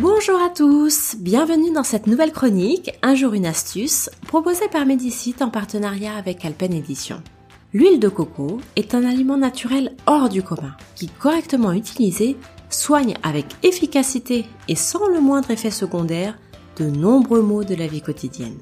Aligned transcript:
Bonjour 0.00 0.42
à 0.42 0.50
tous, 0.50 1.14
bienvenue 1.20 1.70
dans 1.70 1.84
cette 1.84 2.08
nouvelle 2.08 2.32
chronique 2.32 2.90
Un 3.02 3.14
jour 3.14 3.32
une 3.32 3.46
astuce 3.46 4.10
proposée 4.26 4.66
par 4.66 4.86
Medicite 4.86 5.40
en 5.40 5.50
partenariat 5.50 6.16
avec 6.16 6.44
Alpen 6.44 6.74
Edition. 6.74 7.22
L'huile 7.72 8.00
de 8.00 8.08
coco 8.08 8.60
est 8.74 8.96
un 8.96 9.04
aliment 9.04 9.36
naturel 9.36 9.94
hors 10.06 10.28
du 10.28 10.42
commun 10.42 10.74
qui, 10.96 11.06
correctement 11.06 11.70
utilisé, 11.70 12.36
soigne 12.70 13.14
avec 13.22 13.46
efficacité 13.62 14.46
et 14.66 14.74
sans 14.74 15.06
le 15.06 15.20
moindre 15.20 15.52
effet 15.52 15.70
secondaire 15.70 16.36
de 16.76 16.86
nombreux 16.86 17.42
maux 17.42 17.62
de 17.62 17.76
la 17.76 17.86
vie 17.86 18.02
quotidienne. 18.02 18.58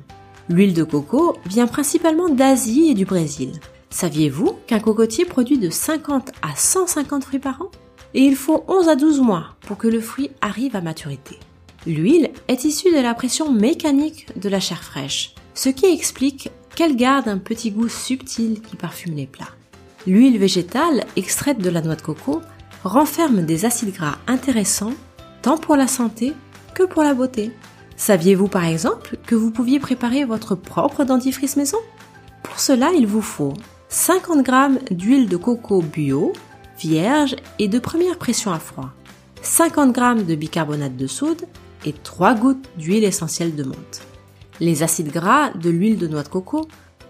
L'huile 0.51 0.75
de 0.75 0.85
coco 0.85 1.39
vient 1.47 1.67
principalement 1.67 2.29
d'Asie 2.29 2.91
et 2.91 2.95
du 2.95 3.07
Brésil. 3.07 3.53
Saviez-vous 3.89 4.59
qu'un 4.67 4.81
cocotier 4.81 5.25
produit 5.25 5.57
de 5.57 5.71
50 5.71 6.31
à 6.43 6.55
150 6.55 7.25
fruits 7.25 7.39
par 7.39 7.63
an? 7.63 7.71
Et 8.15 8.21
il 8.21 8.37
faut 8.37 8.65
11 8.69 8.89
à 8.89 8.97
12 8.97 9.21
mois 9.21 9.57
pour 9.63 9.79
que 9.79 9.89
le 9.89 10.01
fruit 10.01 10.31
arrive 10.41 10.77
à 10.77 10.81
maturité. 10.81 11.39
L'huile 11.87 12.31
est 12.49 12.65
issue 12.65 12.93
de 12.93 13.01
la 13.01 13.15
pression 13.15 13.51
mécanique 13.51 14.27
de 14.39 14.49
la 14.49 14.61
chair 14.61 14.83
fraîche, 14.83 15.35
ce 15.55 15.69
qui 15.69 15.87
explique 15.87 16.51
qu'elle 16.75 16.97
garde 16.97 17.29
un 17.29 17.39
petit 17.39 17.71
goût 17.71 17.89
subtil 17.89 18.61
qui 18.61 18.77
parfume 18.77 19.15
les 19.15 19.27
plats. 19.27 19.55
L'huile 20.07 20.39
végétale 20.39 21.05
extraite 21.17 21.59
de 21.59 21.71
la 21.71 21.81
noix 21.81 21.97
de 21.97 22.03
coco 22.03 22.41
renferme 22.85 23.43
des 23.43 23.65
acides 23.65 23.95
gras 23.95 24.19
intéressants 24.27 24.95
tant 25.43 25.59
pour 25.59 25.77
la 25.77 25.87
santé 25.87 26.35
que 26.75 26.83
pour 26.83 27.03
la 27.03 27.15
beauté. 27.15 27.53
Saviez-vous 27.97 28.49
par 28.49 28.65
exemple 28.65 29.17
que 29.27 29.35
vous 29.35 29.51
pouviez 29.51 29.79
préparer 29.79 30.25
votre 30.25 30.55
propre 30.55 31.05
dentifrice 31.05 31.57
maison? 31.57 31.79
Pour 32.43 32.59
cela, 32.59 32.91
il 32.97 33.07
vous 33.07 33.23
faut 33.23 33.55
50 33.89 34.47
g 34.47 34.95
d'huile 34.95 35.29
de 35.29 35.37
coco 35.37 35.83
bio, 35.83 36.33
vierge 36.83 37.37
et 37.59 37.69
de 37.69 37.79
première 37.79 38.19
pression 38.19 38.53
à 38.53 38.59
froid, 38.59 38.91
50 39.43 39.95
g 39.95 40.25
de 40.25 40.35
bicarbonate 40.35 40.97
de 40.97 41.07
soude 41.07 41.43
et 41.85 41.93
3 41.93 42.35
gouttes 42.35 42.69
d'huile 42.77 43.05
essentielle 43.05 43.55
de 43.55 43.65
menthe. 43.65 44.03
Les 44.61 44.83
acides 44.83 45.13
gras 45.13 45.51
de 45.51 45.71
l'huile 45.71 45.99
de 45.99 46.09
noix 46.09 46.23
de 46.23 46.29
coco 46.29 46.67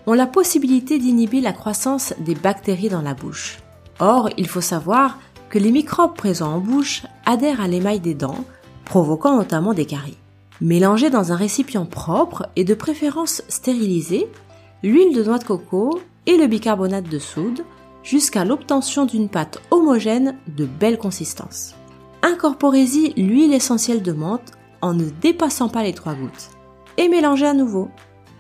ont 0.07 0.13
la 0.13 0.27
possibilité 0.27 0.99
d'inhiber 0.99 1.41
la 1.41 1.53
croissance 1.53 2.15
des 2.19 2.35
bactéries 2.35 2.89
dans 2.89 3.03
la 3.03 3.15
bouche. 3.15 3.59
Or, 3.99 4.29
il 4.37 4.49
faut 4.49 4.61
savoir 4.61 5.19
que 5.49 5.59
les 5.59 5.71
microbes 5.71 6.17
présents 6.17 6.55
en 6.55 6.61
bouche 6.61 7.03
adhèrent 7.25 7.61
à 7.61 7.69
l'émail 7.69 8.01
des 8.01 8.15
dents, 8.15 8.45
provoquant 8.85 9.37
notamment 9.37 9.75
des 9.75 9.87
caries. 9.87 10.19
Mélangez 10.61 11.11
dans 11.11 11.33
un 11.33 11.37
récipient 11.37 11.87
propre 11.87 12.47
et 12.57 12.65
de 12.65 12.75
préférence 12.75 13.43
stérilisé 13.49 14.29
l'huile 14.83 15.15
de 15.15 15.23
noix 15.23 15.39
de 15.39 15.45
coco 15.45 16.01
et 16.27 16.37
le 16.37 16.47
bicarbonate 16.47 17.09
de 17.09 17.19
soude 17.19 17.65
jusqu'à 18.03 18.45
l'obtention 18.45 19.05
d'une 19.05 19.29
pâte 19.29 19.63
homogène 19.71 20.37
de 20.57 20.65
belle 20.65 20.99
consistance. 20.99 21.75
Incorporez-y 22.23 23.13
l'huile 23.21 23.55
essentielle 23.55 24.03
de 24.03 24.13
menthe 24.13 24.53
en 24.81 24.95
ne 24.95 25.05
dépassant 25.21 25.69
pas 25.69 25.83
les 25.83 25.93
trois 25.93 26.15
gouttes 26.15 26.51
et 26.99 27.09
mélangez 27.09 27.47
à 27.47 27.55
nouveau. 27.55 27.89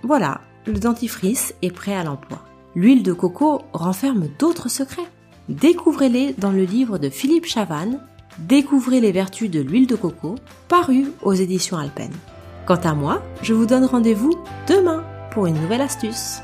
Voilà, 0.02 0.40
le 0.66 0.78
dentifrice 0.78 1.54
est 1.62 1.70
prêt 1.70 1.94
à 1.94 2.04
l'emploi. 2.04 2.42
L'huile 2.74 3.02
de 3.02 3.12
coco 3.12 3.62
renferme 3.72 4.28
d'autres 4.38 4.68
secrets. 4.68 5.08
Découvrez-les 5.48 6.34
dans 6.38 6.50
le 6.50 6.64
livre 6.64 6.98
de 6.98 7.10
Philippe 7.10 7.46
Chavannes, 7.46 8.00
Découvrez 8.38 9.00
les 9.00 9.12
vertus 9.12 9.50
de 9.50 9.60
l'huile 9.60 9.86
de 9.86 9.96
coco, 9.96 10.36
paru 10.68 11.12
aux 11.22 11.34
éditions 11.34 11.76
Alpen. 11.76 12.10
Quant 12.66 12.80
à 12.82 12.94
moi, 12.94 13.22
je 13.42 13.52
vous 13.52 13.66
donne 13.66 13.84
rendez-vous 13.84 14.32
demain 14.68 15.04
pour 15.32 15.46
une 15.46 15.60
nouvelle 15.60 15.82
astuce. 15.82 16.42